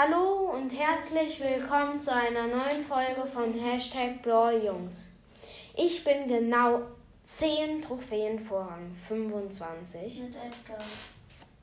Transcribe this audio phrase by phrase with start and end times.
[0.00, 5.12] Hallo und herzlich willkommen zu einer neuen Folge von Hashtag Brawl Jungs.
[5.76, 6.82] Ich bin genau
[7.24, 10.78] 10 Trophäen vor Rang 25 Mit Edgar.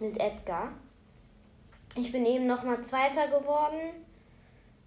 [0.00, 0.72] mit Edgar.
[1.94, 4.02] Ich bin eben nochmal Zweiter geworden.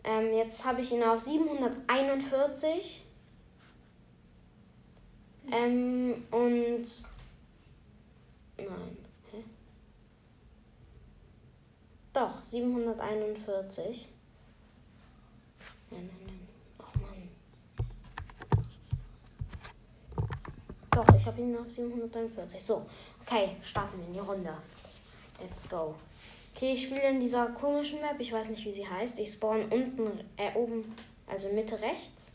[0.03, 3.05] Ähm, jetzt habe ich ihn auf 741.
[5.51, 6.87] Ähm, und.
[8.57, 8.97] Nein.
[9.31, 9.43] Hä?
[12.15, 14.07] Doch, 741.
[15.91, 16.47] Nein, nein, nein.
[16.79, 17.29] Ach Mann.
[20.91, 22.63] Doch, ich habe ihn auf 741.
[22.63, 22.85] So,
[23.21, 24.53] okay, starten wir in die Runde.
[25.41, 25.95] Let's go.
[26.55, 28.15] Okay, ich spiele in dieser komischen Map.
[28.17, 29.19] Ich weiß nicht, wie sie heißt.
[29.19, 30.95] Ich spawn unten, äh, oben,
[31.27, 32.33] also Mitte rechts.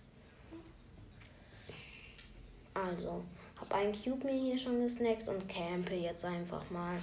[2.75, 3.25] Also,
[3.59, 6.99] habe einen Cube mir hier schon gesnackt und campe jetzt einfach mal.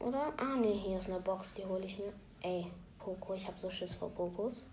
[0.00, 0.32] Oder?
[0.36, 2.12] Ah, nee, hier ist eine Box, die hole ich mir.
[2.42, 2.66] Ey,
[2.98, 4.66] Poco, ich habe so Schiss vor Pokos.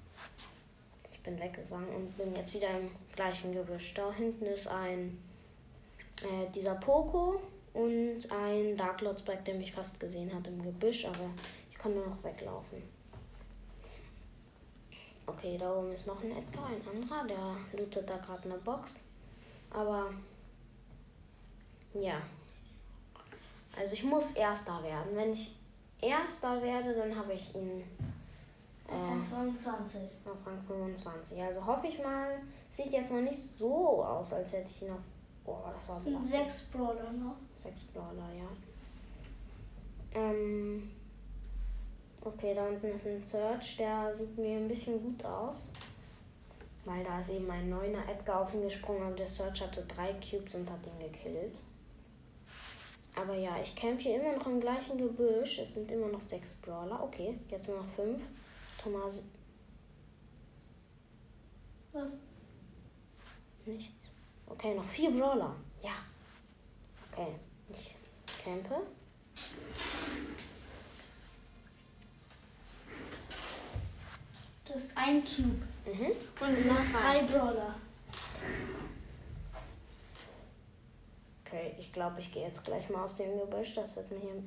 [1.11, 3.93] Ich bin weggegangen und bin jetzt wieder im gleichen Gebüsch.
[3.95, 5.17] Da hinten ist ein,
[6.21, 7.41] äh, dieser Poco
[7.73, 11.29] und ein Dark Lord Spike, der mich fast gesehen hat im Gebüsch, aber
[11.71, 12.83] ich kann nur noch weglaufen.
[15.27, 18.99] Okay, da oben ist noch ein Edgar, ein anderer, der lootet da gerade eine Box.
[19.71, 20.13] Aber
[21.95, 22.21] ja.
[23.77, 25.15] Also ich muss Erster werden.
[25.15, 25.55] Wenn ich
[26.01, 27.83] Erster werde, dann habe ich ihn
[28.87, 30.01] Rang äh, 25.
[30.25, 31.41] auf Rang 25.
[31.41, 32.39] Also hoffe ich mal.
[32.69, 34.99] Sieht jetzt noch nicht so aus, als hätte ich ihn auf.
[35.45, 37.35] Oh, das war Es sind sechs Brawler noch.
[37.57, 40.19] Sechs Brawler, ja.
[40.19, 40.91] Ähm.
[42.21, 45.69] Okay, da unten ist ein Search, der sieht mir ein bisschen gut aus.
[46.83, 50.13] Weil da ist eben ein neuner Edgar auf ihn gesprungen, aber der Search hatte drei
[50.13, 51.55] Cubes und hat ihn gekillt.
[53.15, 55.59] Aber ja, ich camp hier immer noch im gleichen Gebüsch.
[55.59, 57.01] Es sind immer noch sechs Brawler.
[57.01, 58.23] Okay, jetzt nur noch fünf.
[58.81, 59.23] Thomas.
[61.93, 62.11] Was?
[63.65, 64.11] Nichts.
[64.47, 65.55] Okay, noch vier Brawler.
[65.81, 65.93] Ja.
[67.11, 67.35] Okay,
[67.69, 67.95] ich
[68.43, 68.81] campe.
[74.65, 75.65] Du hast ein Cube.
[75.85, 76.11] Mhm.
[76.41, 77.75] Und es sind drei Brawler.
[81.55, 83.75] Okay, ich glaube, ich gehe jetzt gleich mal aus dem Gebüsch.
[83.75, 84.43] Das wird mir hier.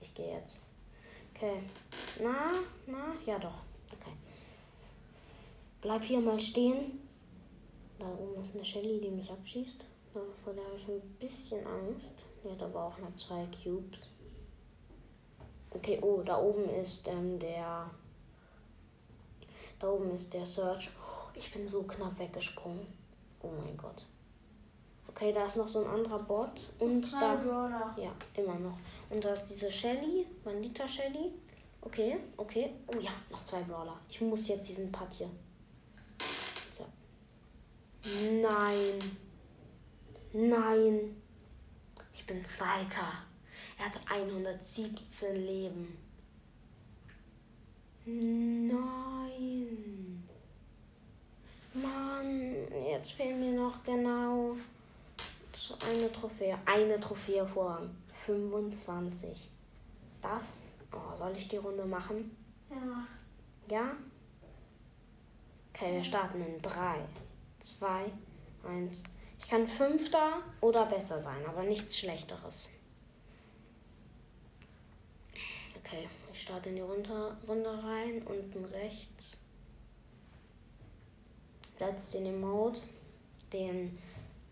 [0.00, 0.62] Ich gehe jetzt.
[1.34, 1.62] Okay.
[2.22, 2.52] Na,
[2.86, 3.60] na, ja doch.
[3.92, 4.16] Okay.
[5.82, 7.06] Bleib hier mal stehen.
[7.98, 9.84] Da oben ist eine Shelly, die mich abschießt.
[10.12, 12.12] Vor der habe ich ein bisschen Angst.
[12.42, 14.08] Die hat aber auch noch zwei Cubes.
[15.70, 17.90] Okay, oh, da oben ist ähm, der.
[19.78, 20.90] Da oben ist der Search.
[20.98, 22.86] Oh, ich bin so knapp weggesprungen.
[23.42, 24.06] Oh mein Gott.
[25.08, 26.72] Okay, da ist noch so ein anderer Bot.
[26.78, 27.36] Und da.
[27.36, 27.94] Brawler.
[27.96, 28.78] Ja, immer noch.
[29.10, 31.32] Und da ist diese Shelly, Bandita Shelly.
[31.80, 32.72] Okay, okay.
[32.86, 33.98] Oh ja, noch zwei Brawler.
[34.08, 35.30] Ich muss jetzt diesen Putt hier.
[36.72, 36.86] So.
[38.40, 38.98] Nein.
[40.32, 41.16] Nein.
[42.14, 43.24] Ich bin Zweiter.
[43.78, 45.98] Er hat 117 Leben.
[48.04, 50.28] Nein.
[51.74, 52.54] Mann,
[52.90, 54.56] jetzt fehlen mir noch genau
[55.62, 56.58] so eine Trophäe.
[56.66, 57.90] Eine Trophäe vor Rang
[58.24, 59.50] 25.
[60.20, 60.76] Das.
[60.92, 62.36] Oh, soll ich die Runde machen?
[62.70, 63.06] Ja.
[63.70, 63.96] Ja?
[65.72, 67.00] Okay, wir starten in 3,
[67.60, 68.12] 2,
[68.68, 69.02] 1.
[69.38, 72.68] Ich kann Fünfter oder besser sein, aber nichts Schlechteres.
[75.78, 79.36] Okay, ich starte in die Runde, Runde rein, unten rechts.
[81.78, 82.82] Setz den Emote,
[83.52, 83.98] den,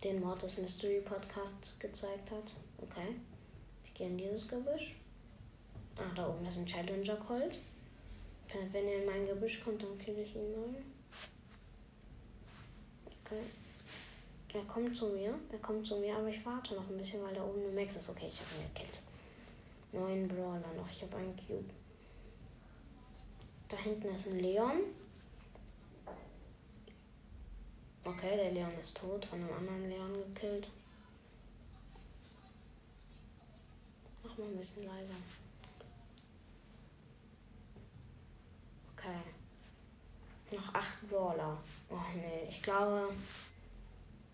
[0.02, 2.44] den Mortis Mystery Podcast gezeigt hat.
[2.78, 3.16] Okay,
[3.84, 4.94] ich gehe in dieses Gebüsch.
[5.98, 7.58] Ah, da oben ist ein Challenger Colt.
[8.72, 10.74] Wenn er in mein Gebüsch kommt, dann kill ich ihn mal.
[13.24, 13.42] Okay.
[14.52, 15.38] Er kommt zu mir.
[15.52, 17.94] Er kommt zu mir, aber ich warte noch ein bisschen, weil da oben eine Max
[17.96, 18.08] ist.
[18.08, 19.00] Okay, ich habe ihn gekillt.
[19.92, 20.90] Neun Brawler noch.
[20.90, 21.70] Ich habe einen Cube.
[23.68, 24.80] Da hinten ist ein Leon.
[28.04, 30.68] Okay, der Leon ist tot, von einem anderen Leon gekillt.
[34.22, 35.14] Mach mal ein bisschen leiser.
[38.96, 39.20] Okay.
[40.52, 41.56] Noch acht Brawler.
[41.90, 43.12] Oh nee, ich glaube,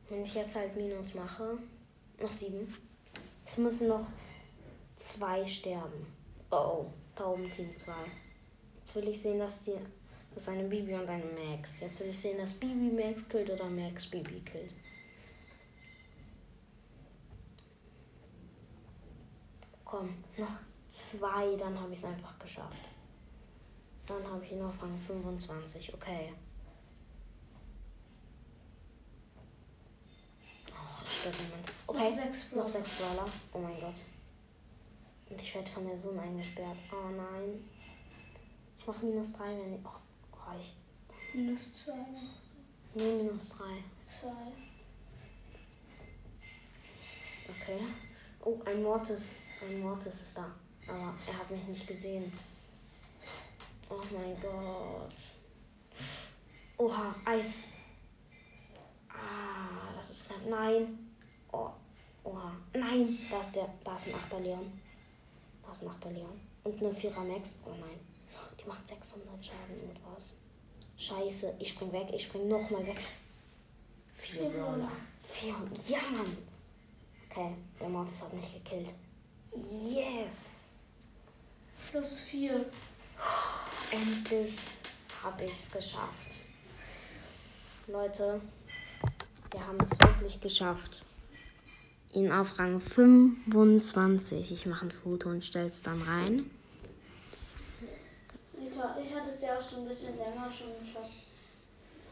[0.08, 1.58] wenn ich jetzt halt Minus mache,
[2.20, 2.72] noch sieben.
[3.44, 4.06] Es müssen noch
[4.98, 6.06] zwei sterben.
[6.50, 7.92] Oh, oh, da oben Team 2.
[8.78, 9.78] Jetzt will ich sehen, dass die.
[10.37, 11.81] Das ist eine Bibi und eine Max.
[11.81, 14.75] Jetzt will ich sehen, dass Bibi Max killt oder Max Bibi killt.
[19.83, 20.61] Komm, noch
[20.91, 22.77] zwei, dann habe ich es einfach geschafft.
[24.05, 25.94] Dann habe ich ihn auf Rang 25.
[25.94, 26.35] Okay.
[30.71, 31.73] Oh, es stört niemand.
[31.87, 31.99] Okay.
[31.99, 32.69] Noch sechs Noch Brawler.
[32.69, 33.25] sechs Brawler.
[33.55, 34.05] Oh mein Gott.
[35.31, 36.77] Und ich werde von der Sonne eingesperrt.
[36.93, 37.65] Oh nein.
[38.77, 39.81] Ich mache minus drei, wenn ich.
[39.83, 40.06] Oh,
[40.58, 40.75] ich.
[41.34, 42.06] Minus zwei.
[42.94, 43.82] Nee, minus drei.
[44.04, 44.52] Zwei.
[47.48, 47.81] Okay.
[48.44, 49.26] Oh, ein Mortis.
[49.62, 50.50] Ein Mortis ist da.
[50.88, 52.32] Aber er hat mich nicht gesehen.
[53.88, 55.12] Oh mein Gott.
[56.78, 57.72] Oha, Eis.
[59.08, 60.40] Ah, das ist knapp.
[60.49, 61.10] Nein.
[61.52, 61.70] Oh,
[62.25, 62.52] oha.
[62.75, 63.69] Nein, da ist der.
[63.82, 64.81] Da ist ein 8er Leon.
[65.62, 66.40] Da ist ein 8er Leon.
[66.64, 67.62] Und eine 4er Max.
[67.64, 67.99] Oh nein.
[68.61, 70.35] Die macht 600 Schaden mit was.
[70.97, 71.55] Scheiße.
[71.58, 72.08] Ich spring weg.
[72.12, 73.00] Ich spring nochmal weg.
[74.14, 74.49] Vier.
[74.49, 74.91] Brawler.
[75.20, 75.55] Vier.
[75.87, 76.37] Ja, Mann.
[77.31, 78.94] Okay, der Mortis hat mich gekillt.
[79.55, 80.73] Yes!
[81.91, 82.67] Plus vier.
[83.91, 84.59] Endlich
[85.23, 86.31] habe ich es geschafft.
[87.87, 88.41] Leute,
[89.50, 91.05] wir haben es wirklich geschafft.
[92.12, 94.50] Ihn auf Rang 25.
[94.50, 96.50] Ich mache ein Foto und stelle es dann rein.
[98.76, 101.11] Ich, glaub, ich hatte es ja auch schon ein bisschen länger schon geschafft.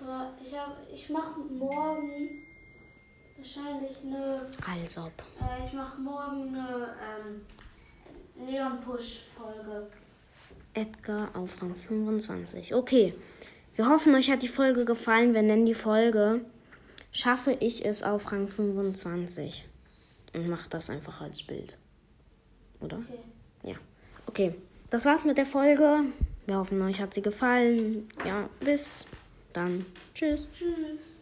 [0.00, 2.42] Aber ich, hab, ich mache morgen
[3.36, 4.46] wahrscheinlich eine.
[4.66, 5.12] Als ob.
[5.42, 9.88] Äh, ich mache morgen eine ähm, Leon Push-Folge.
[10.72, 12.74] Edgar auf Rang 25.
[12.74, 13.14] Okay.
[13.76, 15.34] Wir hoffen, euch hat die Folge gefallen.
[15.34, 16.40] Wir nennen die Folge
[17.12, 19.68] Schaffe ich es auf Rang 25.
[20.32, 21.76] Und mache das einfach als Bild.
[22.80, 22.96] Oder?
[22.96, 23.70] Okay.
[23.70, 23.76] Ja.
[24.26, 24.54] Okay.
[24.88, 26.06] Das war's mit der Folge.
[26.46, 28.08] Wir hoffen, euch hat sie gefallen.
[28.24, 29.06] Ja, bis
[29.52, 29.86] dann.
[30.14, 30.48] Tschüss.
[30.58, 31.13] Tschüss.